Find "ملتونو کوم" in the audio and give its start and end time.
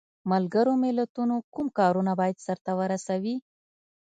0.83-1.67